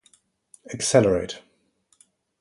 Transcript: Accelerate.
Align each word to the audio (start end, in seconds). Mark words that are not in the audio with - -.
Accelerate. 0.73 1.43